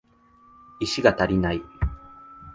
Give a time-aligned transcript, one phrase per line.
[0.79, 1.61] 石が足りない